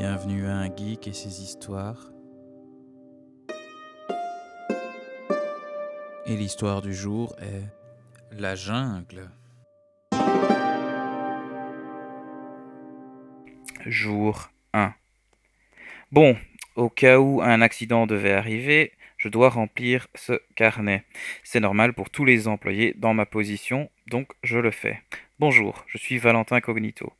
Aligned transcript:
Bienvenue 0.00 0.46
à 0.46 0.56
un 0.56 0.74
geek 0.74 1.08
et 1.08 1.12
ses 1.12 1.42
histoires. 1.42 2.10
Et 6.24 6.36
l'histoire 6.38 6.80
du 6.80 6.94
jour 6.94 7.36
est 7.38 7.68
la 8.32 8.54
jungle. 8.54 9.28
Jour 13.84 14.48
1. 14.72 14.94
Bon, 16.12 16.34
au 16.76 16.88
cas 16.88 17.18
où 17.18 17.42
un 17.42 17.60
accident 17.60 18.06
devait 18.06 18.32
arriver, 18.32 18.92
je 19.18 19.28
dois 19.28 19.50
remplir 19.50 20.08
ce 20.14 20.40
carnet. 20.56 21.04
C'est 21.44 21.60
normal 21.60 21.92
pour 21.92 22.08
tous 22.08 22.24
les 22.24 22.48
employés 22.48 22.94
dans 22.96 23.12
ma 23.12 23.26
position, 23.26 23.90
donc 24.06 24.32
je 24.42 24.58
le 24.58 24.70
fais. 24.70 25.02
Bonjour, 25.38 25.84
je 25.88 25.98
suis 25.98 26.16
Valentin 26.16 26.62
Cognito. 26.62 27.12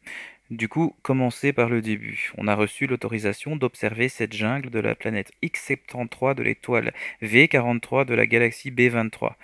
Du 0.51 0.69
coup, 0.69 0.97
commencer 1.03 1.53
par 1.53 1.69
le 1.69 1.81
début. 1.81 2.33
On 2.37 2.49
a 2.49 2.57
reçu 2.57 2.89
l'autorisation 2.89 3.55
d'observer 3.55 4.09
cette 4.09 4.33
jungle 4.33 4.69
de 4.69 4.81
la 4.81 4.97
planète 4.97 5.31
X73 5.45 6.35
de 6.35 6.43
l'étoile 6.43 6.93
V43 7.23 8.05
de 8.05 8.15
la 8.15 8.27
galaxie 8.27 8.73
B23. 8.73 9.35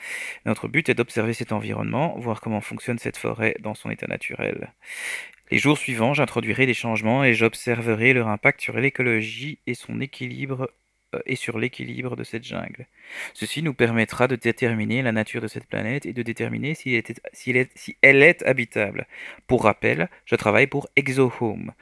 Notre 0.46 0.66
but 0.66 0.88
est 0.88 0.94
d'observer 0.94 1.32
cet 1.32 1.52
environnement, 1.52 2.18
voir 2.18 2.40
comment 2.40 2.60
fonctionne 2.60 2.98
cette 2.98 3.18
forêt 3.18 3.54
dans 3.60 3.74
son 3.74 3.90
état 3.90 4.08
naturel. 4.08 4.72
Les 5.52 5.58
jours 5.58 5.78
suivants, 5.78 6.12
j'introduirai 6.12 6.66
des 6.66 6.74
changements 6.74 7.22
et 7.22 7.34
j'observerai 7.34 8.12
leur 8.12 8.26
impact 8.26 8.60
sur 8.60 8.76
l'écologie 8.76 9.60
et 9.68 9.74
son 9.74 10.00
équilibre 10.00 10.68
et 11.26 11.36
sur 11.36 11.58
l'équilibre 11.58 12.16
de 12.16 12.24
cette 12.24 12.44
jungle. 12.44 12.86
Ceci 13.34 13.62
nous 13.62 13.74
permettra 13.74 14.28
de 14.28 14.36
déterminer 14.36 15.02
la 15.02 15.12
nature 15.12 15.40
de 15.40 15.48
cette 15.48 15.66
planète 15.66 16.06
et 16.06 16.12
de 16.12 16.22
déterminer 16.22 16.74
si 16.74 16.94
elle 18.02 18.22
est, 18.22 18.42
habitable. 18.42 19.06
Pour 19.46 19.64
rappel, 19.64 20.08
je 20.24 20.36
travaille 20.36 20.66
pour 20.66 20.88
ExoHome, 20.96 21.72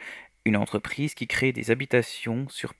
une 0.45 0.57
entreprise 0.57 1.15
qui 1.15 1.26
crée 1.26 1.52
des 1.52 1.71
habitations 1.71 2.46
sur, 2.49 2.74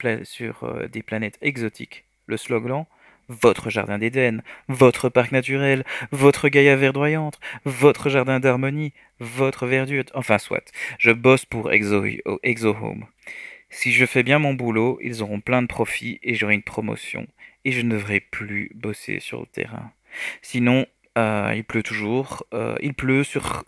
euh, 0.64 0.88
des 0.88 1.02
planètes 1.02 1.38
exotiques. 1.41 2.05
Le 2.27 2.36
slogan 2.36 2.86
votre 3.28 3.70
jardin 3.70 3.98
d'Éden, 3.98 4.42
votre 4.68 5.08
parc 5.08 5.33
naturel, 5.33 5.84
votre 6.12 6.48
Gaïa 6.48 6.77
verdoyante, 6.77 7.41
votre 7.64 8.11
jardin 8.11 8.41
d'harmonie, 8.41 8.92
votre 9.18 9.66
verdure, 9.66 10.05
enfin 10.14 10.39
soit, 10.39 10.72
je 10.98 11.11
bosse 11.11 11.44
pour 11.44 11.72
Exo, 11.72 12.05
ExoHome. 12.42 13.06
Si 13.77 13.92
je 13.92 14.06
fais 14.06 14.22
bien 14.22 14.39
mon 14.39 14.55
boulot, 14.55 15.00
ils 15.03 15.20
auront 15.20 15.41
plein 15.41 15.61
de 15.61 15.67
profits 15.67 16.20
et 16.22 16.36
j'aurai 16.36 16.55
une 16.55 16.62
promotion. 16.62 17.27
Et 17.64 17.72
je 17.72 17.80
ne 17.83 17.91
devrai 17.91 18.20
plus 18.20 18.70
bosser 18.77 19.19
sur 19.19 19.41
le 19.41 19.47
terrain. 19.47 19.92
Sinon, 20.42 20.86
euh, 21.19 21.53
il 21.56 21.64
pleut 21.64 21.83
toujours. 21.83 22.47
Euh, 22.55 22.77
il 22.80 22.95
pleut 22.95 23.25
sur... 23.25 23.64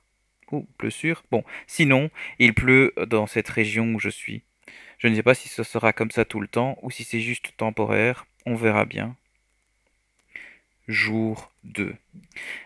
Oh, 0.53 0.65
pleut 0.79 0.91
sur? 0.91 1.25
Bon, 1.33 1.43
sinon, 1.67 2.09
il 2.39 2.55
pleut 2.55 2.95
dans 3.09 3.27
cette 3.27 3.49
région 3.49 3.95
où 3.95 3.99
je 3.99 4.09
suis. 4.09 4.43
Je 4.99 5.09
ne 5.09 5.17
sais 5.17 5.25
pas 5.25 5.34
si 5.34 5.49
ce 5.49 5.65
sera 5.65 5.93
comme 5.93 6.12
ça 6.12 6.25
tout 6.25 6.41
le 6.41 6.47
temps 6.47 6.79
ou 6.83 6.91
si 6.93 7.03
c'est 7.03 7.21
juste 7.21 7.55
temporaire. 7.57 8.27
On 8.47 8.55
verra 8.55 8.84
bien. 8.84 9.17
Jour 10.89 11.51
2. 11.65 11.97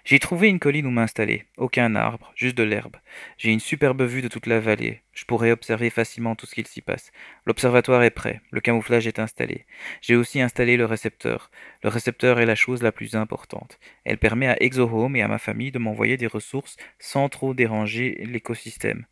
J'ai 0.05 0.19
trouvé 0.19 0.49
une 0.49 0.59
colline 0.59 0.85
où 0.85 0.91
m'installer. 0.91 1.45
Aucun 1.57 1.95
arbre, 1.95 2.33
juste 2.37 2.57
de 2.59 2.63
l'herbe. 2.63 2.97
J'ai 3.39 3.51
une 3.51 3.61
superbe 3.61 4.03
vue 4.03 4.21
de 4.21 4.29
toute 4.29 4.47
la 4.47 4.61
vallée. 4.61 5.01
Je 5.15 5.25
pourrais 5.25 5.53
observer 5.53 5.89
facilement 5.89 6.35
tout 6.35 6.45
ce 6.45 6.55
qu'il 6.55 6.67
s'y 6.67 6.83
passe. 6.83 7.13
L'observatoire 7.47 8.03
est 8.03 8.11
prêt. 8.11 8.43
Le 8.51 8.61
camouflage 8.61 9.07
est 9.07 9.21
installé. 9.21 9.65
J'ai 10.03 10.17
aussi 10.17 10.39
installé 10.43 10.77
le 10.77 10.85
récepteur. 10.85 11.51
Le 11.83 11.89
récepteur 11.89 12.41
est 12.41 12.47
la 12.47 12.55
chose 12.55 12.83
la 12.83 12.93
plus 12.93 13.17
importante. 13.17 13.79
Elle 14.05 14.19
permet 14.19 14.49
à 14.49 14.63
ExoHome 14.63 15.17
et 15.17 15.23
à 15.23 15.29
ma 15.29 15.39
famille 15.39 15.73
de 15.73 15.79
m'envoyer 15.79 16.19
des 16.19 16.27
ressources 16.27 16.77
sans 16.99 17.31
trop 17.31 17.55
déranger 17.55 18.23
l'écosystème. 18.27 19.07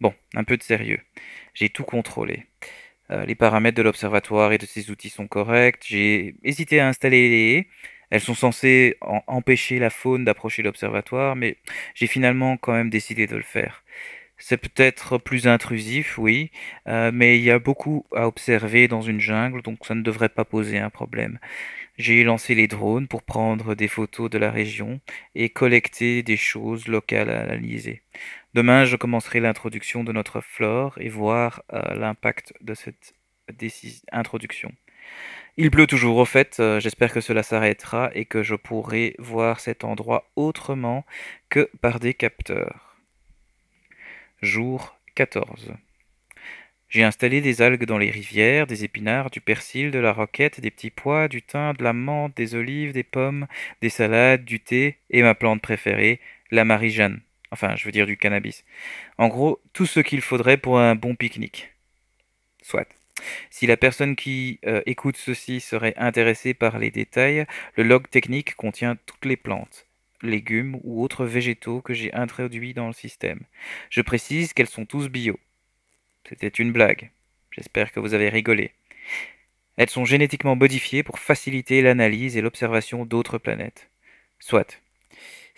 Bon, 0.00 0.14
un 0.34 0.44
peu 0.44 0.56
de 0.56 0.62
sérieux. 0.62 1.00
J'ai 1.52 1.68
tout 1.68 1.84
contrôlé. 1.84 2.46
Euh, 3.10 3.26
les 3.26 3.34
paramètres 3.34 3.76
de 3.76 3.82
l'observatoire 3.82 4.52
et 4.52 4.58
de 4.58 4.66
ses 4.66 4.90
outils 4.90 5.10
sont 5.10 5.28
corrects. 5.28 5.84
J'ai 5.86 6.36
hésité 6.42 6.80
à 6.80 6.88
installer 6.88 7.28
les 7.28 7.52
haies. 7.52 7.68
Elles 8.10 8.20
sont 8.20 8.34
censées 8.34 8.96
empêcher 9.26 9.78
la 9.78 9.90
faune 9.90 10.24
d'approcher 10.24 10.62
l'observatoire, 10.62 11.36
mais 11.36 11.56
j'ai 11.94 12.06
finalement 12.06 12.56
quand 12.56 12.72
même 12.72 12.90
décidé 12.90 13.26
de 13.26 13.36
le 13.36 13.42
faire. 13.42 13.82
C'est 14.38 14.58
peut-être 14.58 15.18
plus 15.18 15.46
intrusif, 15.48 16.18
oui, 16.18 16.50
euh, 16.88 17.10
mais 17.12 17.38
il 17.38 17.42
y 17.42 17.50
a 17.50 17.58
beaucoup 17.58 18.06
à 18.14 18.26
observer 18.26 18.86
dans 18.86 19.00
une 19.00 19.20
jungle, 19.20 19.62
donc 19.62 19.78
ça 19.86 19.94
ne 19.94 20.02
devrait 20.02 20.28
pas 20.28 20.44
poser 20.44 20.78
un 20.78 20.90
problème. 20.90 21.38
J'ai 21.98 22.22
lancé 22.24 22.54
les 22.54 22.68
drones 22.68 23.08
pour 23.08 23.22
prendre 23.22 23.74
des 23.74 23.88
photos 23.88 24.28
de 24.28 24.36
la 24.36 24.50
région 24.50 25.00
et 25.34 25.48
collecter 25.48 26.22
des 26.22 26.36
choses 26.36 26.86
locales 26.86 27.30
à 27.30 27.40
analyser. 27.40 28.02
Demain, 28.52 28.84
je 28.84 28.96
commencerai 28.96 29.40
l'introduction 29.40 30.04
de 30.04 30.12
notre 30.12 30.42
flore 30.42 30.96
et 31.00 31.08
voir 31.08 31.62
euh, 31.72 31.94
l'impact 31.94 32.52
de 32.60 32.74
cette 32.74 33.14
introduction. 34.12 34.72
Il 35.58 35.70
pleut 35.70 35.86
toujours, 35.86 36.18
au 36.18 36.26
fait, 36.26 36.58
euh, 36.60 36.80
j'espère 36.80 37.12
que 37.12 37.22
cela 37.22 37.42
s'arrêtera 37.42 38.10
et 38.14 38.26
que 38.26 38.42
je 38.42 38.54
pourrai 38.54 39.14
voir 39.18 39.60
cet 39.60 39.84
endroit 39.84 40.30
autrement 40.36 41.06
que 41.48 41.70
par 41.80 41.98
des 41.98 42.12
capteurs. 42.12 42.96
Jour 44.42 44.98
14. 45.14 45.72
J'ai 46.88 47.02
installé 47.02 47.40
des 47.40 47.62
algues 47.62 47.86
dans 47.86 47.98
les 47.98 48.10
rivières, 48.10 48.66
des 48.66 48.84
épinards, 48.84 49.30
du 49.30 49.40
persil, 49.40 49.90
de 49.90 49.98
la 49.98 50.12
roquette, 50.12 50.60
des 50.60 50.70
petits 50.70 50.90
pois, 50.90 51.26
du 51.26 51.42
thym, 51.42 51.72
de 51.72 51.82
la 51.82 51.92
menthe, 51.92 52.36
des 52.36 52.54
olives, 52.54 52.92
des 52.92 53.02
pommes, 53.02 53.46
des 53.80 53.88
salades, 53.88 54.44
du 54.44 54.60
thé 54.60 54.98
et 55.10 55.22
ma 55.22 55.34
plante 55.34 55.62
préférée, 55.62 56.20
la 56.50 56.64
marie-jeanne. 56.64 57.22
Enfin, 57.50 57.74
je 57.76 57.84
veux 57.84 57.92
dire 57.92 58.06
du 58.06 58.16
cannabis. 58.16 58.64
En 59.18 59.28
gros, 59.28 59.60
tout 59.72 59.86
ce 59.86 60.00
qu'il 60.00 60.20
faudrait 60.20 60.58
pour 60.58 60.78
un 60.78 60.94
bon 60.94 61.14
pique-nique. 61.14 61.72
Soit. 62.62 62.95
Si 63.50 63.66
la 63.66 63.76
personne 63.76 64.16
qui 64.16 64.60
euh, 64.66 64.82
écoute 64.86 65.16
ceci 65.16 65.60
serait 65.60 65.94
intéressée 65.96 66.54
par 66.54 66.78
les 66.78 66.90
détails, 66.90 67.46
le 67.76 67.84
log 67.84 68.08
technique 68.08 68.54
contient 68.54 68.96
toutes 69.06 69.24
les 69.24 69.36
plantes, 69.36 69.86
légumes 70.22 70.78
ou 70.82 71.02
autres 71.02 71.24
végétaux 71.24 71.80
que 71.80 71.94
j'ai 71.94 72.12
introduits 72.12 72.74
dans 72.74 72.86
le 72.86 72.92
système. 72.92 73.40
Je 73.90 74.02
précise 74.02 74.52
qu'elles 74.52 74.66
sont 74.66 74.86
tous 74.86 75.08
bio. 75.08 75.38
C'était 76.28 76.48
une 76.48 76.72
blague. 76.72 77.10
J'espère 77.52 77.92
que 77.92 78.00
vous 78.00 78.14
avez 78.14 78.28
rigolé. 78.28 78.72
Elles 79.76 79.90
sont 79.90 80.04
génétiquement 80.04 80.56
modifiées 80.56 81.02
pour 81.02 81.18
faciliter 81.18 81.82
l'analyse 81.82 82.36
et 82.36 82.42
l'observation 82.42 83.04
d'autres 83.04 83.38
planètes. 83.38 83.90
Soit. 84.38 84.80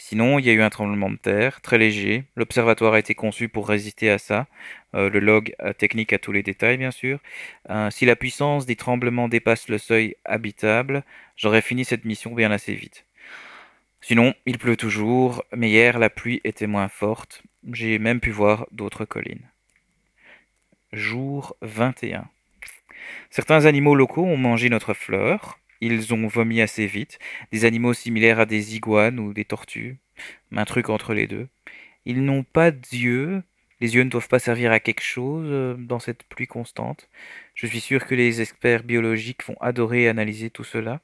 Sinon, 0.01 0.39
il 0.39 0.47
y 0.47 0.51
a 0.51 0.53
eu 0.53 0.63
un 0.63 0.71
tremblement 0.71 1.11
de 1.11 1.17
terre, 1.17 1.61
très 1.61 1.77
léger. 1.77 2.25
L'observatoire 2.37 2.95
a 2.95 3.01
été 3.01 3.17
conçu 3.17 3.49
pour 3.49 3.69
résister 3.69 4.09
à 4.11 4.19
ça. 4.19 4.47
Euh, 4.95 5.11
le 5.11 5.19
log 5.19 5.55
technique 5.77 6.13
a 6.13 6.19
tous 6.19 6.31
les 6.31 6.45
détails, 6.45 6.77
bien 6.77 6.93
sûr. 6.93 7.19
Euh, 7.69 7.91
si 7.91 8.07
la 8.07 8.15
puissance 8.15 8.65
des 8.65 8.77
tremblements 8.77 9.29
dépasse 9.29 9.69
le 9.69 9.77
seuil 9.77 10.15
habitable, 10.25 11.03
j'aurais 11.37 11.63
fini 11.63 11.85
cette 11.85 12.05
mission 12.05 12.33
bien 12.33 12.53
assez 12.53 12.75
vite. 12.75 13.05
Sinon, 14.01 14.35
il 14.47 14.59
pleut 14.59 14.77
toujours, 14.77 15.45
mais 15.55 15.69
hier 15.69 15.99
la 15.99 16.11
pluie 16.11 16.41
était 16.45 16.69
moins 16.69 16.89
forte. 16.89 17.43
J'ai 17.73 17.99
même 17.99 18.21
pu 18.21 18.31
voir 18.31 18.69
d'autres 18.71 19.05
collines. 19.05 19.49
Jour 20.93 21.57
21. 21.63 22.25
Certains 23.31 23.67
animaux 23.67 23.97
locaux 23.97 24.25
ont 24.25 24.37
mangé 24.37 24.71
notre 24.71 24.95
fleur, 24.95 25.59
ils 25.81 26.15
ont 26.15 26.27
vomi 26.27 26.61
assez 26.61 26.87
vite, 26.87 27.19
des 27.53 27.65
animaux 27.65 27.95
similaires 27.95 28.41
à 28.41 28.47
des 28.47 28.77
iguanes 28.77 29.19
ou 29.21 29.33
des 29.33 29.45
tortues, 29.45 29.99
un 30.53 30.65
truc 30.65 30.89
entre 30.89 31.15
les 31.15 31.27
deux. 31.27 31.49
Ils 32.05 32.25
n'ont 32.25 32.43
pas 32.45 32.71
d'yeux, 32.71 33.43
les 33.81 33.95
yeux 33.95 34.03
ne 34.03 34.11
doivent 34.11 34.29
pas 34.29 34.39
servir 34.39 34.73
à 34.73 34.81
quelque 34.81 35.03
chose 35.03 35.47
euh, 35.51 35.75
dans 35.79 35.99
cette 35.99 36.25
pluie 36.25 36.47
constante. 36.47 37.09
Je 37.55 37.67
suis 37.67 37.81
sûr 37.81 38.07
que 38.07 38.15
les 38.15 38.41
experts 38.41 38.83
biologiques 38.85 39.45
vont 39.45 39.57
adorer 39.61 40.09
analyser 40.09 40.51
tout 40.51 40.65
cela. 40.65 41.01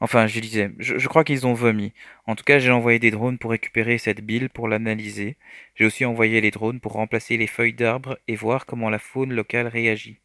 Enfin, 0.00 0.26
je 0.28 0.38
disais, 0.40 0.70
je, 0.78 1.08
crois 1.08 1.24
qu'ils 1.24 1.46
ont 1.46 1.54
vomi. 1.54 1.92
En 2.26 2.36
tout 2.36 2.44
cas, 2.44 2.58
j'ai 2.60 2.70
envoyé 2.70 2.98
des 3.00 3.10
drones 3.10 3.38
pour 3.38 3.50
récupérer 3.50 3.98
cette 3.98 4.20
bile 4.20 4.48
pour 4.48 4.68
l'analyser. 4.68 5.36
J'ai 5.74 5.84
aussi 5.86 6.04
envoyé 6.04 6.40
les 6.40 6.52
drones 6.52 6.78
pour 6.80 6.92
remplacer 6.92 7.36
les 7.36 7.48
feuilles 7.48 7.72
d'arbres 7.72 8.18
et 8.28 8.36
voir 8.36 8.64
comment 8.66 8.90
la 8.90 9.00
faune 9.00 9.32
locale 9.32 9.66
réagit. 9.66 10.18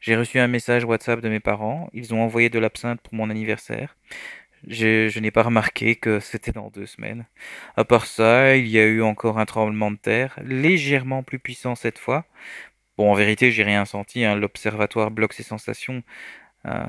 J'ai 0.00 0.16
reçu 0.16 0.38
un 0.38 0.48
message 0.48 0.84
WhatsApp 0.84 1.20
de 1.20 1.28
mes 1.28 1.40
parents. 1.40 1.90
Ils 1.92 2.14
ont 2.14 2.22
envoyé 2.22 2.48
de 2.48 2.58
l'absinthe 2.58 3.00
pour 3.02 3.14
mon 3.14 3.30
anniversaire. 3.30 3.96
Je, 4.66 5.18
n'ai 5.18 5.30
pas 5.30 5.42
remarqué 5.42 5.96
que 5.96 6.20
c'était 6.20 6.52
dans 6.52 6.68
deux 6.70 6.86
semaines. 6.86 7.26
À 7.76 7.84
part 7.84 8.06
ça, 8.06 8.56
il 8.56 8.68
y 8.68 8.78
a 8.78 8.84
eu 8.84 9.02
encore 9.02 9.38
un 9.38 9.46
tremblement 9.46 9.90
de 9.90 9.96
terre, 9.96 10.38
légèrement 10.42 11.22
plus 11.22 11.38
puissant 11.38 11.74
cette 11.74 11.98
fois. 11.98 12.26
Bon, 12.98 13.10
en 13.10 13.14
vérité, 13.14 13.50
j'ai 13.52 13.62
rien 13.62 13.84
senti. 13.86 14.24
Hein. 14.24 14.36
L'observatoire 14.36 15.10
bloque 15.10 15.32
ses 15.32 15.42
sensations, 15.42 16.02
euh, 16.66 16.84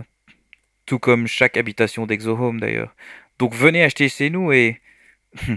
tout 0.86 1.00
comme 1.00 1.28
chaque 1.28 1.58
habitation 1.58 2.06
d'ExoHome 2.06 2.60
d'ailleurs. 2.60 2.96
Donc 3.40 3.54
venez 3.54 3.84
acheter 3.84 4.10
chez 4.10 4.30
nous 4.30 4.52
et... 4.52 4.82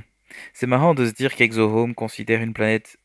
C'est 0.52 0.66
marrant 0.66 0.94
de 0.94 1.06
se 1.06 1.12
dire 1.12 1.34
qu'ExoHome 1.36 1.94
considère 1.94 2.42
une 2.42 2.54
planète 2.54 2.98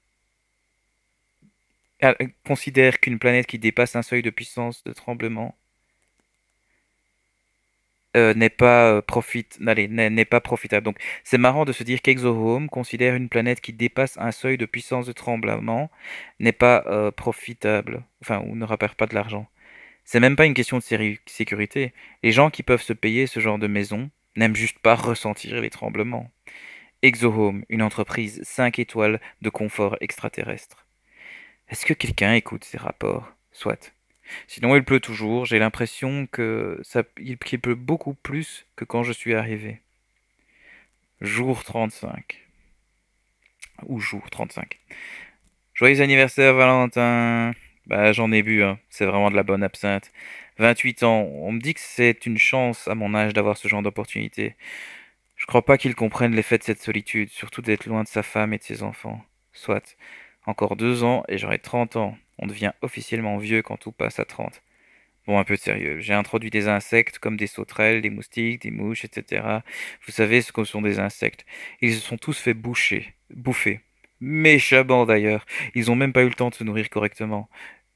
euh, 2.03 2.13
considère 2.45 2.99
qu'une 2.99 3.19
planète 3.19 3.45
qui 3.45 3.59
dépasse 3.59 3.95
un 3.95 4.01
seuil 4.01 4.23
de 4.23 4.29
puissance 4.31 4.83
de 4.83 4.93
tremblement 4.93 5.55
euh, 8.17 8.33
n'est 8.33 8.49
pas 8.49 8.91
euh, 8.91 9.01
n'est 9.87 10.25
pas 10.25 10.41
profitable. 10.41 10.83
Donc 10.83 10.97
c'est 11.23 11.37
marrant 11.37 11.63
de 11.65 11.71
se 11.71 11.83
dire 11.83 12.01
qu'Exohome 12.01 12.67
considère 12.67 13.13
une 13.15 13.29
planète 13.29 13.61
qui 13.61 13.71
dépasse 13.71 14.17
un 14.17 14.31
seuil 14.31 14.57
de 14.57 14.65
puissance 14.65 15.05
de 15.05 15.11
tremblement 15.11 15.91
n'est 16.39 16.51
pas 16.51 16.83
euh, 16.87 17.11
profitable, 17.11 18.03
enfin 18.21 18.41
ou 18.47 18.55
ne 18.55 18.65
rapporte 18.65 18.95
pas 18.95 19.05
de 19.05 19.13
l'argent. 19.15 19.47
C'est 20.11 20.19
même 20.19 20.35
pas 20.35 20.47
une 20.47 20.55
question 20.55 20.79
de 20.79 21.19
sécurité. 21.27 21.93
Les 22.23 22.31
gens 22.31 22.49
qui 22.49 22.63
peuvent 22.63 22.81
se 22.81 22.93
payer 22.93 23.27
ce 23.27 23.39
genre 23.39 23.59
de 23.59 23.67
maison 23.67 24.09
n'aiment 24.35 24.55
juste 24.55 24.79
pas 24.79 24.95
ressentir 24.95 25.61
les 25.61 25.69
tremblements. 25.69 26.31
Exohome, 27.03 27.63
une 27.69 27.83
entreprise 27.83 28.41
5 28.41 28.79
étoiles 28.79 29.21
de 29.43 29.49
confort 29.51 29.97
extraterrestre. 30.01 30.87
Est-ce 31.67 31.85
que 31.85 31.93
quelqu'un 31.93 32.33
écoute 32.33 32.63
ces 32.63 32.79
rapports? 32.79 33.31
Soit. 33.51 33.93
Sinon, 34.47 34.75
il 34.75 34.83
pleut 34.83 34.99
toujours. 34.99 35.45
J'ai 35.45 35.59
l'impression 35.59 36.25
que 36.25 36.79
ça, 36.81 37.03
il, 37.19 37.37
qu'il 37.37 37.59
pleut 37.59 37.75
beaucoup 37.75 38.15
plus 38.15 38.65
que 38.75 38.85
quand 38.85 39.03
je 39.03 39.13
suis 39.13 39.35
arrivé. 39.35 39.79
Jour 41.21 41.63
35. 41.63 42.47
Ou 43.85 43.99
jour 43.99 44.27
35. 44.31 44.79
Joyeux 45.75 46.01
anniversaire, 46.01 46.55
Valentin. 46.55 47.53
Bah, 47.89 48.11
j'en 48.13 48.31
ai 48.31 48.43
bu, 48.43 48.63
hein. 48.63 48.79
C'est 48.89 49.05
vraiment 49.05 49.31
de 49.31 49.35
la 49.35 49.41
bonne 49.43 49.63
absinthe. 49.63 50.11
28 50.59 51.03
ans. 51.03 51.21
On 51.23 51.51
me 51.51 51.59
dit 51.59 51.73
que 51.73 51.79
c'est 51.79 52.25
une 52.27 52.37
chance 52.37 52.87
à 52.87 52.93
mon 52.93 53.15
âge 53.15 53.33
d'avoir 53.33 53.57
ce 53.57 53.67
genre 53.67 53.81
d'opportunité. 53.81 54.55
Je 55.35 55.45
crois 55.47 55.65
pas 55.65 55.77
qu'il 55.77 55.95
comprenne 55.95 56.35
l'effet 56.35 56.57
de 56.59 56.63
cette 56.63 56.81
solitude, 56.81 57.29
surtout 57.29 57.61
d'être 57.63 57.87
loin 57.87 58.03
de 58.03 58.07
sa 58.07 58.23
femme 58.23 58.53
et 58.53 58.59
de 58.59 58.63
ses 58.63 58.83
enfants. 58.83 59.23
Soit. 59.53 59.97
Encore 60.45 60.75
deux 60.75 61.03
ans 61.03 61.23
et 61.29 61.37
j'aurai 61.39 61.59
30 61.59 61.95
ans. 61.95 62.17
On 62.37 62.47
devient 62.47 62.73
officiellement 62.83 63.37
vieux 63.39 63.63
quand 63.63 63.77
tout 63.77 63.91
passe 63.91 64.19
à 64.19 64.25
30. 64.25 64.61
Bon, 65.27 65.39
un 65.39 65.43
peu 65.43 65.55
sérieux. 65.55 65.99
J'ai 65.99 66.13
introduit 66.13 66.51
des 66.51 66.67
insectes 66.67 67.19
comme 67.19 67.37
des 67.37 67.47
sauterelles, 67.47 68.01
des 68.01 68.09
moustiques, 68.11 68.61
des 68.63 68.71
mouches, 68.71 69.05
etc. 69.05 69.63
Vous 70.05 70.11
savez 70.11 70.41
ce 70.41 70.51
que 70.51 70.63
sont 70.63 70.81
des 70.81 70.99
insectes. 70.99 71.45
Ils 71.81 71.93
se 71.95 72.01
sont 72.01 72.17
tous 72.17 72.39
fait 72.39 72.53
boucher, 72.53 73.15
bouffer. 73.31 73.81
Méchamment 74.21 75.05
d'ailleurs. 75.05 75.45
Ils 75.75 75.91
ont 75.91 75.95
même 75.95 76.13
pas 76.13 76.23
eu 76.23 76.27
le 76.29 76.33
temps 76.33 76.49
de 76.49 76.55
se 76.55 76.63
nourrir 76.63 76.89
correctement. 76.89 77.49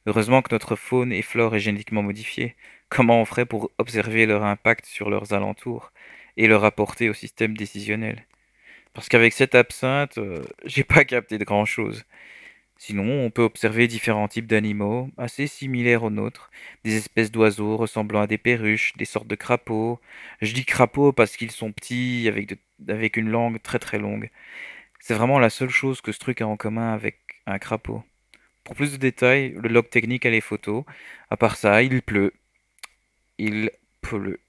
Heureusement 0.06 0.42
que 0.42 0.54
notre 0.54 0.76
faune 0.76 1.14
et 1.14 1.22
flore 1.22 1.56
est 1.56 1.60
génétiquement 1.60 2.04
modifiée. 2.04 2.56
Comment 2.90 3.22
on 3.22 3.26
ferait 3.26 3.46
pour 3.46 3.72
observer 3.78 4.26
leur 4.26 4.44
impact 4.44 4.86
sur 4.86 5.10
leurs 5.10 5.34
alentours 5.34 5.92
et 6.38 6.48
le 6.48 6.58
rapporter 6.58 7.10
au 7.10 7.14
système 7.14 7.56
décisionnel? 7.56 8.26
Parce 8.94 9.10
qu'avec 9.10 9.34
cette 9.34 9.56
absinthe, 9.56 10.18
euh, 10.18 10.44
j'ai 10.66 10.84
pas 10.84 11.06
capté 11.06 11.38
de 11.38 11.46
grand-chose. 11.46 12.06
Sinon, 12.78 13.26
on 13.26 13.32
peut 13.32 13.44
observer 13.44 13.88
différents 13.88 14.28
types 14.28 14.48
d'animaux, 14.48 15.10
assez 15.18 15.48
similaires 15.48 16.04
aux 16.04 16.10
nôtres, 16.10 16.52
des 16.84 16.98
espèces 16.98 17.32
d'oiseaux 17.32 17.78
ressemblant 17.78 18.22
à 18.22 18.28
des 18.28 18.38
perruches, 18.38 18.94
des 18.98 19.06
sortes 19.06 19.28
de 19.28 19.36
crapauds. 19.36 20.00
Je 20.42 20.54
dis 20.54 20.66
crapauds 20.66 21.14
parce 21.14 21.38
qu'ils 21.38 21.52
sont 21.52 21.72
petits, 21.72 22.28
avec, 22.28 22.58
avec 22.88 23.18
une 23.18 23.30
langue 23.30 23.62
très 23.62 23.80
très 23.80 24.00
longue. 24.00 24.30
C'est 25.00 25.14
vraiment 25.16 25.40
la 25.40 25.50
seule 25.50 25.70
chose 25.70 26.02
que 26.02 26.12
ce 26.12 26.20
truc 26.20 26.42
a 26.42 26.48
en 26.48 26.58
commun 26.58 26.94
avec 26.94 27.18
un 27.46 27.60
crapaud. 27.60 28.04
Pour 28.66 28.76
plus 28.76 28.92
de 28.92 28.98
détails, 28.98 29.52
le 29.52 29.70
log 29.70 29.90
technique 29.90 30.26
et 30.26 30.30
les 30.32 30.42
photos. 30.42 30.84
À 31.30 31.38
part 31.38 31.56
ça, 31.56 31.82
il 31.82 32.02
pleut. 32.02 32.34
Il 33.38 33.70
pleut. 34.02 34.40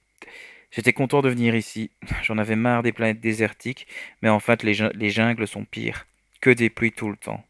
J'étais 0.71 0.93
content 0.93 1.23
de 1.23 1.29
venir 1.31 1.55
ici. 1.57 1.91
J'en 2.23 2.39
avais 2.39 2.57
marre 2.57 2.83
des 2.83 2.93
planètes 2.93 3.21
désertiques, 3.21 3.87
mais 4.23 4.29
en 4.31 4.41
fait, 4.41 4.63
les, 4.63 4.75
jun- 4.75 4.93
les 4.95 5.11
jungles 5.11 5.49
sont 5.49 5.65
pires. 5.65 6.07
Que 6.41 6.51
des 6.51 6.71
pluies 6.71 6.93
tout 6.93 7.11
le 7.11 7.17
temps. 7.17 7.45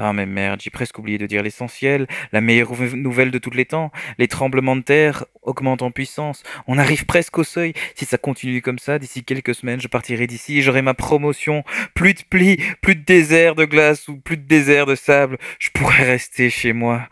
Ah 0.00 0.12
mais 0.12 0.26
merde, 0.26 0.60
j'ai 0.62 0.70
presque 0.70 0.96
oublié 0.98 1.18
de 1.18 1.26
dire 1.26 1.42
l'essentiel, 1.42 2.06
la 2.30 2.40
meilleure 2.40 2.72
ouv- 2.72 2.94
nouvelle 2.94 3.32
de 3.32 3.38
tous 3.38 3.50
les 3.50 3.66
temps. 3.66 3.90
Les 4.18 4.28
tremblements 4.28 4.76
de 4.76 4.82
terre 4.82 5.24
augmentent 5.42 5.82
en 5.82 5.90
puissance. 5.90 6.44
On 6.68 6.78
arrive 6.78 7.04
presque 7.04 7.36
au 7.38 7.42
seuil. 7.42 7.72
Si 7.96 8.04
ça 8.04 8.16
continue 8.16 8.62
comme 8.62 8.78
ça, 8.78 9.00
d'ici 9.00 9.24
quelques 9.24 9.56
semaines, 9.56 9.80
je 9.80 9.88
partirai 9.88 10.28
d'ici 10.28 10.58
et 10.58 10.62
j'aurai 10.62 10.82
ma 10.82 10.94
promotion. 10.94 11.64
Plus 11.94 12.14
de 12.14 12.22
pluie, 12.22 12.58
plus 12.80 12.94
de 12.94 13.02
désert 13.04 13.56
de 13.56 13.64
glace 13.64 14.06
ou 14.06 14.18
plus 14.18 14.36
de 14.36 14.42
désert 14.46 14.86
de 14.86 14.94
sable. 14.94 15.36
Je 15.58 15.70
pourrais 15.70 16.04
rester 16.04 16.48
chez 16.48 16.72
moi. 16.72 17.08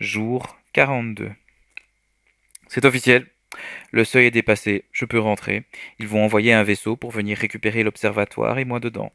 Jour 0.00 0.56
42. 0.72 1.30
C'est 2.66 2.84
officiel. 2.84 3.26
Le 3.90 4.04
seuil 4.04 4.26
est 4.26 4.30
dépassé. 4.30 4.84
Je 4.92 5.04
peux 5.04 5.18
rentrer. 5.18 5.64
Ils 5.98 6.08
vont 6.08 6.24
envoyer 6.24 6.52
un 6.52 6.62
vaisseau 6.62 6.96
pour 6.96 7.10
venir 7.10 7.38
récupérer 7.38 7.82
l'observatoire 7.82 8.58
et 8.58 8.64
moi 8.64 8.80
dedans. 8.80 9.12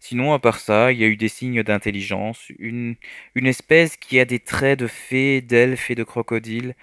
Sinon, 0.00 0.32
à 0.32 0.38
part 0.38 0.58
ça, 0.58 0.92
il 0.92 0.98
y 0.98 1.04
a 1.04 1.08
eu 1.08 1.16
des 1.16 1.28
signes 1.28 1.62
d'intelligence, 1.62 2.50
une, 2.58 2.96
une 3.34 3.46
espèce 3.46 3.96
qui 3.96 4.18
a 4.20 4.24
des 4.24 4.40
traits 4.40 4.78
de 4.78 4.86
fée, 4.86 5.40
d'elfe 5.40 5.90
et 5.90 5.94
de 5.94 6.04
crocodile. 6.04 6.74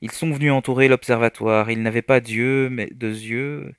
Ils 0.00 0.10
sont 0.12 0.30
venus 0.30 0.52
entourer 0.52 0.88
l'observatoire. 0.88 1.70
Ils 1.70 1.82
n'avaient 1.82 2.02
pas 2.02 2.20
d'yeux, 2.20 2.68
mais 2.70 2.86
de 2.86 3.08
yeux. 3.08 3.74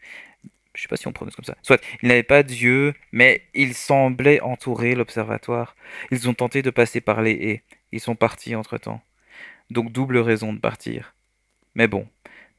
Je 0.73 0.81
sais 0.81 0.87
pas 0.87 0.97
si 0.97 1.07
on 1.07 1.13
prononce 1.13 1.35
comme 1.35 1.45
ça. 1.45 1.55
Soit, 1.61 1.81
ils 2.01 2.07
n'avaient 2.07 2.23
pas 2.23 2.43
d'yeux, 2.43 2.93
mais 3.11 3.43
ils 3.53 3.73
semblaient 3.73 4.41
entourer 4.41 4.95
l'observatoire. 4.95 5.75
Ils 6.11 6.29
ont 6.29 6.33
tenté 6.33 6.61
de 6.61 6.69
passer 6.69 7.01
par 7.01 7.21
les 7.21 7.31
haies. 7.31 7.63
Ils 7.91 7.99
sont 7.99 8.15
partis 8.15 8.55
entre-temps. 8.55 9.01
Donc 9.69 9.91
double 9.91 10.17
raison 10.17 10.53
de 10.53 10.59
partir. 10.59 11.15
Mais 11.75 11.87
bon, 11.87 12.07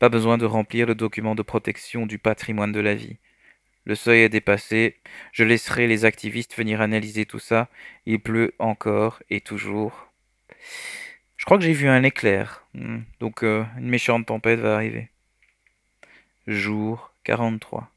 pas 0.01 0.09
besoin 0.09 0.39
de 0.39 0.47
remplir 0.47 0.87
le 0.87 0.97
document 0.97 1.37
de 1.37 1.43
protection 1.43 2.07
du 2.07 2.19
patrimoine 2.19 2.73
de 2.73 2.81
la 2.81 2.95
vie. 2.95 3.19
Le 3.85 3.95
seuil 3.95 4.23
est 4.23 4.29
dépassé. 4.31 4.97
Je 5.31 5.45
laisserai 5.45 5.87
les 5.87 6.07
activistes 6.07 6.57
venir 6.57 6.81
analyser 6.81 7.27
tout 7.27 7.39
ça. 7.39 7.69
Il 8.07 8.19
pleut 8.19 8.55
encore 8.59 9.23
et 9.29 9.43
toujours. 9.43 10.09
Je 11.37 11.45
crois 11.45 11.59
que 11.59 11.65
j'ai 11.65 11.75
vu 11.75 11.87
un 11.87 12.03
éclair. 12.03 12.65
Hmm. 12.73 13.01
Donc 13.21 13.45
euh, 13.45 13.63
une 13.77 13.91
méchante 13.91 14.25
tempête 14.25 14.61
va 14.61 14.75
arriver. 14.75 15.11
Jour 16.47 17.13
43. 17.25 17.91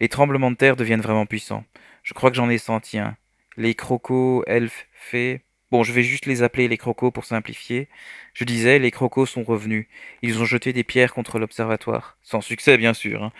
Les 0.00 0.08
tremblements 0.08 0.50
de 0.50 0.56
terre 0.56 0.76
deviennent 0.76 1.02
vraiment 1.02 1.26
puissants. 1.26 1.64
Je 2.02 2.14
crois 2.14 2.30
que 2.30 2.36
j'en 2.36 2.48
ai 2.48 2.56
senti 2.56 2.98
un. 2.98 3.18
Les 3.58 3.74
crocos, 3.74 4.44
elfes, 4.46 4.88
fées. 4.94 5.42
Bon, 5.70 5.84
je 5.84 5.92
vais 5.92 6.02
juste 6.02 6.26
les 6.26 6.42
appeler 6.42 6.66
les 6.68 6.76
crocos 6.78 7.12
pour 7.12 7.24
simplifier. 7.24 7.88
Je 8.34 8.44
disais, 8.44 8.78
les 8.80 8.90
crocos 8.90 9.26
sont 9.30 9.44
revenus. 9.44 9.86
Ils 10.22 10.40
ont 10.40 10.44
jeté 10.44 10.72
des 10.72 10.82
pierres 10.84 11.14
contre 11.14 11.38
l'observatoire. 11.38 12.18
Sans 12.22 12.40
succès, 12.40 12.76
bien 12.76 12.92
sûr. 12.94 13.22
hein. 13.24 13.32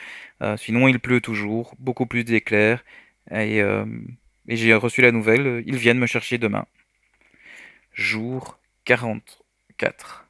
Euh, 0.43 0.57
sinon, 0.57 0.87
il 0.89 1.01
pleut 1.01 1.21
toujours, 1.21 1.75
beaucoup 1.81 2.07
plus 2.07 2.23
d'éclairs. 2.25 2.85
Et, 3.33 3.61
euh, 3.63 3.85
et 4.49 4.57
j'ai 4.57 4.75
reçu 4.75 5.03
la 5.03 5.11
nouvelle, 5.13 5.63
ils 5.67 5.77
viennent 5.77 5.99
me 5.99 6.07
chercher 6.07 6.39
demain. 6.39 6.67
Jour 7.93 8.59
44. 8.85 10.27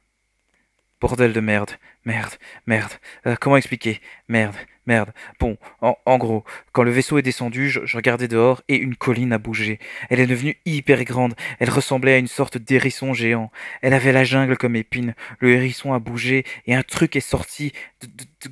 Bordel 1.01 1.33
de 1.33 1.39
merde, 1.41 1.71
merde, 2.05 2.33
merde. 2.65 2.93
Euh, 3.25 3.35
comment 3.39 3.57
expliquer? 3.57 4.01
Merde, 4.27 4.55
merde. 4.85 5.11
Bon, 5.39 5.57
en, 5.81 6.17
gros, 6.17 6.43
quand 6.71 6.83
le 6.83 6.91
vaisseau 6.91 7.17
est 7.17 7.21
descendu, 7.21 7.69
je, 7.69 7.95
regardais 7.95 8.27
dehors 8.27 8.61
et 8.67 8.75
une 8.75 8.95
colline 8.95 9.33
a 9.33 9.37
bougé. 9.37 9.79
Elle 10.09 10.19
est 10.19 10.27
devenue 10.27 10.57
hyper 10.65 11.03
grande. 11.03 11.35
Elle 11.59 11.69
ressemblait 11.69 12.13
à 12.13 12.17
une 12.17 12.27
sorte 12.27 12.57
d'hérisson 12.57 13.13
géant. 13.13 13.51
Elle 13.81 13.93
avait 13.93 14.11
la 14.11 14.23
jungle 14.23 14.57
comme 14.57 14.75
épine. 14.75 15.13
Le 15.39 15.51
hérisson 15.51 15.93
a 15.93 15.99
bougé 15.99 16.45
et 16.65 16.73
un 16.73 16.83
truc 16.83 17.15
est 17.15 17.19
sorti 17.19 17.73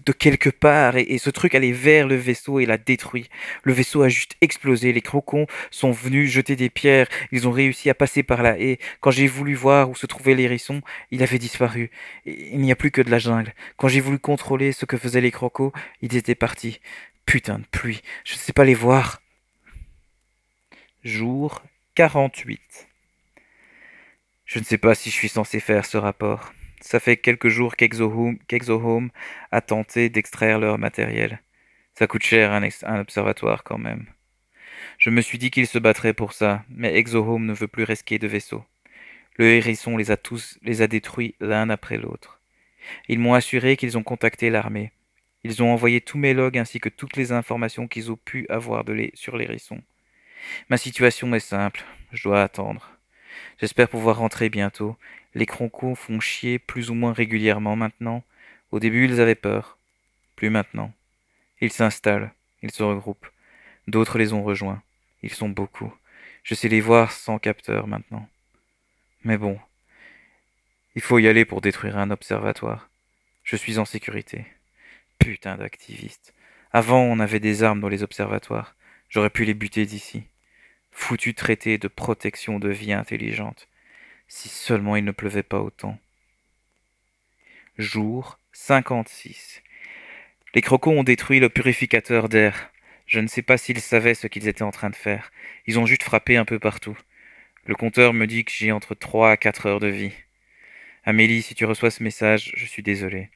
de, 0.06 0.12
quelque 0.12 0.50
part 0.50 0.98
et, 0.98 1.02
et 1.02 1.18
ce 1.18 1.30
truc 1.30 1.56
allait 1.56 1.72
vers 1.72 2.08
le 2.08 2.16
vaisseau 2.16 2.60
et 2.60 2.66
l'a 2.66 2.78
détruit. 2.78 3.30
Le 3.64 3.74
vaisseau 3.74 4.04
a 4.04 4.10
juste 4.10 4.36
explosé. 4.42 4.94
Les 4.94 5.02
crocons 5.02 5.48
sont 5.72 5.92
venus 5.92 6.30
jeter 6.30 6.56
des 6.56 6.70
pierres. 6.70 7.08
Ils 7.32 7.48
ont 7.48 7.52
réussi 7.52 7.90
à 7.90 7.96
passer 7.96 8.22
par 8.22 8.44
la 8.44 8.60
haie. 8.60 8.80
Quand 9.02 9.12
j'ai 9.12 9.28
voulu 9.28 9.56
voir 9.56 9.90
où 9.90 9.96
se 9.96 10.06
trouvait 10.06 10.36
l'hérisson, 10.36 10.82
il 11.12 11.24
avait 11.24 11.40
disparu. 11.40 11.90
Et 12.26 12.50
il 12.54 12.60
n'y 12.60 12.72
a 12.72 12.76
plus 12.76 12.92
que 12.92 13.02
de 13.02 13.10
la 13.10 13.20
jungle. 13.20 13.39
Quand 13.78 13.88
j'ai 13.88 14.02
voulu 14.02 14.20
contrôler 14.20 14.72
ce 14.72 14.86
que 14.86 14.98
faisaient 14.98 15.22
les 15.22 15.32
crocos, 15.32 15.72
ils 16.02 16.16
étaient 16.16 16.36
partis. 16.36 16.80
Putain 17.26 17.60
de 17.60 17.66
pluie. 17.66 18.02
Je 18.26 18.34
ne 18.34 18.40
sais 18.40 18.54
pas 18.54 18.66
les 18.66 18.74
voir. 18.74 19.22
Jour 21.04 21.62
48. 21.96 22.88
Je 24.46 24.60
ne 24.60 24.64
sais 24.64 24.78
pas 24.78 24.96
si 24.96 25.10
je 25.10 25.16
suis 25.16 25.30
censé 25.30 25.60
faire 25.60 25.86
ce 25.86 25.98
rapport. 25.98 26.52
Ça 26.82 27.00
fait 27.00 27.18
quelques 27.18 27.50
jours 27.50 27.76
qu'ExoHome 27.76 29.12
a 29.52 29.62
tenté 29.62 30.10
d'extraire 30.10 30.60
leur 30.60 30.78
matériel. 30.78 31.42
Ça 31.94 32.08
coûte 32.08 32.24
cher 32.24 32.52
un 32.52 33.00
observatoire 33.00 33.64
quand 33.64 33.78
même. 33.78 34.08
Je 34.98 35.10
me 35.10 35.22
suis 35.22 35.38
dit 35.38 35.52
qu'ils 35.52 35.68
se 35.68 35.78
battraient 35.80 36.14
pour 36.14 36.34
ça, 36.34 36.64
mais 36.70 36.98
ExoHome 36.98 37.46
ne 37.46 37.54
veut 37.54 37.68
plus 37.68 37.84
risquer 37.84 38.18
de 38.18 38.28
vaisseau. 38.28 38.66
Le 39.38 39.46
hérisson 39.46 39.98
les 39.98 40.12
a 40.12 40.18
tous 40.18 40.58
les 40.62 40.82
a 40.82 40.88
détruits 40.88 41.36
l'un 41.40 41.70
après 41.70 41.98
l'autre. 41.98 42.39
Ils 43.08 43.20
m'ont 43.20 43.34
assuré 43.34 43.78
qu'ils 43.78 43.98
ont 43.98 44.04
contacté 44.04 44.50
l'armée. 44.50 44.92
Ils 45.44 45.64
ont 45.64 45.72
envoyé 45.72 46.02
tous 46.02 46.18
mes 46.18 46.34
logs 46.34 46.58
ainsi 46.58 46.80
que 46.80 46.90
toutes 46.90 47.16
les 47.16 47.32
informations 47.32 47.88
qu'ils 47.88 48.12
ont 48.12 48.18
pu 48.18 48.46
avoir 48.50 48.84
de 48.84 48.94
les, 48.94 49.12
sur 49.14 49.38
l'hérisson. 49.38 49.82
Ma 50.70 50.78
situation 50.78 51.34
est 51.34 51.40
simple, 51.40 51.84
je 52.12 52.24
dois 52.24 52.44
attendre. 52.44 52.92
J'espère 53.60 53.90
pouvoir 53.90 54.18
rentrer 54.18 54.50
bientôt. 54.50 54.98
Les 55.36 55.46
croncos 55.46 55.96
font 55.96 56.20
chier 56.20 56.60
plus 56.60 56.90
ou 56.90 56.94
moins 56.94 57.14
régulièrement 57.14 57.76
maintenant. 57.76 58.24
Au 58.72 58.80
début, 58.80 59.06
ils 59.06 59.22
avaient 59.22 59.36
peur. 59.36 59.78
Plus 60.36 60.50
maintenant. 60.50 60.94
Ils 61.62 61.72
s'installent, 61.72 62.32
ils 62.62 62.72
se 62.72 62.84
regroupent. 62.84 63.28
D'autres 63.88 64.18
les 64.18 64.34
ont 64.34 64.44
rejoints. 64.44 64.82
Ils 65.24 65.34
sont 65.34 65.50
beaucoup. 65.50 65.94
Je 66.44 66.56
sais 66.56 66.70
les 66.70 66.82
voir 66.82 67.12
sans 67.12 67.40
capteur 67.40 67.88
maintenant. 67.88 68.28
Mais 69.24 69.38
bon, 69.38 69.60
il 70.96 71.02
faut 71.02 71.20
y 71.20 71.28
aller 71.28 71.46
pour 71.46 71.62
détruire 71.62 71.98
un 71.98 72.12
observatoire. 72.12 72.90
Je 73.44 73.56
suis 73.56 73.78
en 73.78 73.86
sécurité. 73.86 74.46
Putain 75.20 75.58
d'activiste. 75.58 76.34
Avant, 76.72 77.02
on 77.02 77.20
avait 77.20 77.40
des 77.40 77.64
armes 77.64 77.80
dans 77.80 77.90
les 77.90 78.04
observatoires. 78.04 78.76
J'aurais 79.10 79.30
pu 79.30 79.46
les 79.46 79.54
buter 79.54 79.86
d'ici. 79.86 80.24
Foutu 80.92 81.34
traité 81.34 81.78
de 81.78 81.88
protection 81.88 82.60
de 82.60 82.70
vie 82.70 82.94
intelligente. 82.94 83.68
Si 84.28 84.50
seulement 84.50 84.96
il 84.96 85.04
ne 85.04 85.12
pleuvait 85.12 85.44
pas 85.44 85.60
autant. 85.60 85.98
Jour 87.78 88.40
56. 88.54 89.62
Les 90.54 90.62
crocos 90.62 90.92
ont 90.92 91.04
détruit 91.04 91.40
le 91.40 91.50
purificateur 91.50 92.30
d'air. 92.30 92.72
Je 93.06 93.20
ne 93.20 93.28
sais 93.28 93.42
pas 93.42 93.58
s'ils 93.58 93.82
savaient 93.82 94.16
ce 94.16 94.28
qu'ils 94.28 94.48
étaient 94.48 94.64
en 94.64 94.72
train 94.72 94.90
de 94.90 94.96
faire. 94.96 95.32
Ils 95.66 95.80
ont 95.80 95.86
juste 95.86 96.04
frappé 96.04 96.38
un 96.38 96.46
peu 96.46 96.60
partout. 96.60 96.98
Le 97.66 97.76
compteur 97.76 98.14
me 98.14 98.28
dit 98.28 98.46
que 98.46 98.52
j'ai 98.52 98.72
entre 98.72 98.96
trois 98.96 99.32
à 99.32 99.38
quatre 99.38 99.68
heures 99.68 99.80
de 99.80 99.88
vie. 99.88 100.14
Amélie, 101.06 101.42
si 101.42 101.56
tu 101.56 101.66
reçois 101.66 101.92
ce 101.92 102.04
message, 102.04 102.54
je 102.56 102.66
suis 102.66 102.84
désolé. 102.84 103.30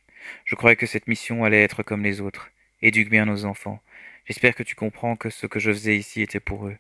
Je 0.46 0.56
croyais 0.56 0.76
que 0.76 0.86
cette 0.86 1.08
mission 1.08 1.44
allait 1.44 1.64
être 1.64 1.84
comme 1.84 2.04
les 2.04 2.22
autres. 2.22 2.52
Éduque 2.82 3.10
bien 3.10 3.26
nos 3.26 3.46
enfants. 3.46 3.82
J'espère 4.26 4.56
que 4.56 4.64
tu 4.64 4.76
comprends 4.76 5.16
que 5.16 5.30
ce 5.30 5.48
que 5.48 5.60
je 5.60 5.72
faisais 5.72 5.98
ici 5.98 6.22
était 6.22 6.40
pour 6.40 6.68
eux. 6.68 6.78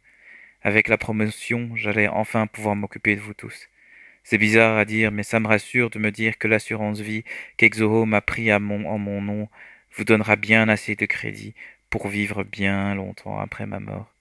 Avec 0.62 0.88
la 0.88 0.98
promotion, 0.98 1.72
j'allais 1.75 2.08
enfin 2.08 2.48
pouvoir 2.48 2.75
m'occuper 2.75 3.16
de 3.16 3.22
vous 3.22 3.34
tous. 3.34 3.70
C'est 4.24 4.38
bizarre 4.38 4.78
à 4.78 4.86
dire, 4.86 5.12
mais 5.12 5.24
ça 5.24 5.40
me 5.40 5.48
rassure 5.48 5.90
de 5.90 6.00
me 6.00 6.12
dire 6.12 6.38
que 6.38 6.48
l'assurance 6.48 7.00
vie 7.02 7.24
qu'Exoho 7.58 8.06
m'a 8.06 8.22
pris 8.22 8.54
en 8.54 8.60
mon 8.60 9.22
nom 9.22 9.50
vous 9.96 10.06
donnera 10.06 10.36
bien 10.36 10.70
assez 10.70 10.96
de 10.96 11.06
crédit 11.06 11.54
pour 11.90 12.08
vivre 12.08 12.44
bien 12.44 12.96
longtemps 12.96 13.40
après 13.40 13.66
ma 13.66 13.80
mort. 13.80 14.13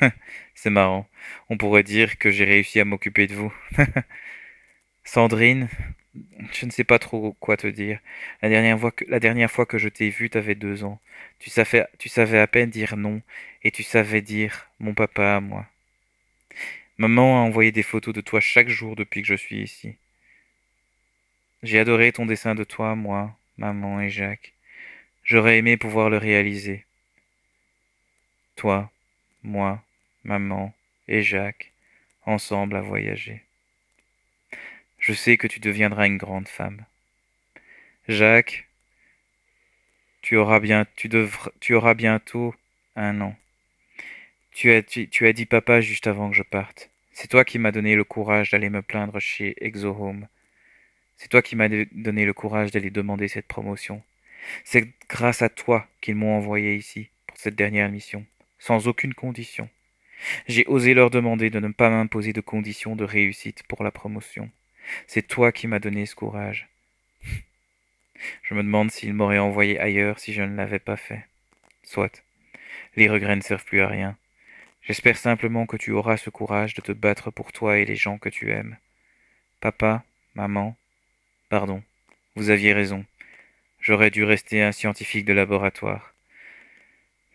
C'est 0.54 0.70
marrant. 0.70 1.08
On 1.48 1.56
pourrait 1.56 1.82
dire 1.82 2.18
que 2.18 2.30
j'ai 2.30 2.44
réussi 2.44 2.80
à 2.80 2.84
m'occuper 2.84 3.26
de 3.26 3.34
vous. 3.34 3.52
Sandrine, 5.06 5.68
je 6.52 6.66
ne 6.66 6.70
sais 6.70 6.84
pas 6.84 6.98
trop 6.98 7.32
quoi 7.40 7.56
te 7.56 7.68
dire. 7.68 8.00
La 8.42 8.48
dernière 8.48 9.50
fois 9.50 9.64
que, 9.64 9.78
je 9.78 9.88
t'ai 9.88 10.10
vue, 10.10 10.28
t'avais 10.28 10.56
deux 10.56 10.82
ans. 10.82 11.00
Tu 11.38 11.48
savais, 11.48 11.86
tu 11.98 12.08
savais 12.08 12.40
à 12.40 12.48
peine 12.48 12.70
dire 12.70 12.96
non, 12.96 13.22
et 13.62 13.70
tu 13.70 13.84
savais 13.84 14.20
dire 14.20 14.68
mon 14.80 14.94
papa 14.94 15.40
moi. 15.40 15.66
Maman 16.98 17.38
a 17.38 17.46
envoyé 17.46 17.70
des 17.70 17.84
photos 17.84 18.12
de 18.14 18.20
toi 18.20 18.40
chaque 18.40 18.68
jour 18.68 18.96
depuis 18.96 19.22
que 19.22 19.28
je 19.28 19.36
suis 19.36 19.62
ici. 19.62 19.96
J'ai 21.62 21.78
adoré 21.78 22.10
ton 22.10 22.26
dessin 22.26 22.56
de 22.56 22.64
toi, 22.64 22.96
moi, 22.96 23.36
maman 23.58 24.00
et 24.00 24.10
Jacques. 24.10 24.54
J'aurais 25.22 25.58
aimé 25.58 25.76
pouvoir 25.76 26.10
le 26.10 26.18
réaliser. 26.18 26.84
Toi, 28.56 28.90
moi, 29.44 29.82
maman 30.24 30.74
et 31.06 31.22
Jacques, 31.22 31.72
ensemble 32.24 32.74
à 32.76 32.80
voyager. 32.80 33.45
Je 35.06 35.12
sais 35.12 35.36
que 35.36 35.46
tu 35.46 35.60
deviendras 35.60 36.08
une 36.08 36.16
grande 36.16 36.48
femme. 36.48 36.84
Jacques, 38.08 38.66
tu 40.20 40.36
auras, 40.36 40.58
bien, 40.58 40.84
tu, 40.96 41.08
bientôt 41.94 42.52
un 42.96 43.20
an. 43.20 43.36
Tu 44.50 44.72
as, 44.72 44.82
tu 44.82 45.26
as 45.28 45.32
dit 45.32 45.46
papa 45.46 45.80
juste 45.80 46.08
avant 46.08 46.30
que 46.30 46.34
je 46.34 46.42
parte. 46.42 46.90
C'est 47.12 47.28
toi 47.28 47.44
qui 47.44 47.60
m'as 47.60 47.70
donné 47.70 47.94
le 47.94 48.02
courage 48.02 48.50
d'aller 48.50 48.68
me 48.68 48.82
plaindre 48.82 49.20
chez 49.20 49.54
Exohome. 49.64 50.26
C'est 51.18 51.28
toi 51.28 51.40
qui 51.40 51.54
m'as 51.54 51.68
donné 51.92 52.26
le 52.26 52.32
courage 52.32 52.72
d'aller 52.72 52.90
demander 52.90 53.28
cette 53.28 53.46
promotion. 53.46 54.02
C'est 54.64 54.88
grâce 55.08 55.40
à 55.40 55.48
toi 55.48 55.86
qu'ils 56.00 56.16
m'ont 56.16 56.36
envoyé 56.36 56.74
ici 56.74 57.10
pour 57.28 57.38
cette 57.38 57.54
dernière 57.54 57.92
mission, 57.92 58.26
sans 58.58 58.88
aucune 58.88 59.14
condition. 59.14 59.68
J'ai 60.48 60.66
osé 60.66 60.94
leur 60.94 61.10
demander 61.10 61.48
de 61.48 61.60
ne 61.60 61.68
pas 61.68 61.90
m'imposer 61.90 62.32
de 62.32 62.40
conditions 62.40 62.96
de 62.96 63.04
réussite 63.04 63.62
pour 63.68 63.84
la 63.84 63.92
promotion. 63.92 64.50
C'est 65.06 65.26
toi 65.26 65.52
qui 65.52 65.66
m'as 65.66 65.78
donné 65.78 66.06
ce 66.06 66.14
courage. 66.14 66.68
Je 68.42 68.54
me 68.54 68.62
demande 68.62 68.90
s'ils 68.90 69.14
m'auraient 69.14 69.38
envoyé 69.38 69.78
ailleurs 69.78 70.18
si 70.18 70.32
je 70.32 70.42
ne 70.42 70.56
l'avais 70.56 70.78
pas 70.78 70.96
fait. 70.96 71.26
Soit. 71.82 72.22
Les 72.96 73.08
regrets 73.08 73.36
ne 73.36 73.42
servent 73.42 73.64
plus 73.64 73.80
à 73.80 73.88
rien. 73.88 74.16
J'espère 74.82 75.16
simplement 75.16 75.66
que 75.66 75.76
tu 75.76 75.90
auras 75.90 76.16
ce 76.16 76.30
courage 76.30 76.74
de 76.74 76.80
te 76.80 76.92
battre 76.92 77.30
pour 77.30 77.52
toi 77.52 77.78
et 77.78 77.84
les 77.84 77.96
gens 77.96 78.18
que 78.18 78.28
tu 78.28 78.52
aimes. 78.52 78.76
Papa, 79.60 80.04
maman, 80.34 80.76
pardon, 81.48 81.82
vous 82.36 82.50
aviez 82.50 82.72
raison. 82.72 83.04
J'aurais 83.80 84.10
dû 84.10 84.24
rester 84.24 84.62
un 84.62 84.72
scientifique 84.72 85.24
de 85.24 85.32
laboratoire. 85.32 86.14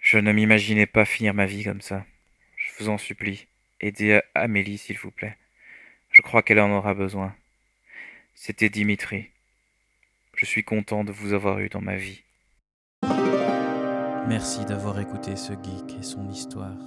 Je 0.02 0.18
ne 0.18 0.32
m'imaginais 0.32 0.86
pas 0.86 1.06
finir 1.06 1.34
ma 1.34 1.46
vie 1.46 1.64
comme 1.64 1.82
ça. 1.82 2.06
Je 2.58 2.72
vous 2.80 2.90
en 2.90 2.98
supplie, 2.98 3.48
aidez 3.82 4.22
Amélie, 4.34 4.78
s'il 4.78 4.98
vous 4.98 5.12
plaît. 5.12 5.38
Je 6.12 6.22
crois 6.22 6.44
qu'elle 6.44 6.60
en 6.60 6.72
aura 6.72 6.94
besoin. 6.94 7.36
C'était 8.34 8.70
Dimitri. 8.70 9.30
Je 10.36 10.46
suis 10.46 10.64
content 10.64 11.04
de 11.04 11.12
vous 11.12 11.34
avoir 11.34 11.60
eu 11.60 11.70
dans 11.70 11.82
ma 11.82 11.96
vie. 11.96 12.24
Merci 14.28 14.66
d'avoir 14.66 15.00
écouté 15.00 15.36
ce 15.36 15.54
geek 15.54 16.00
et 16.00 16.04
son 16.04 16.30
histoire. 16.30 16.78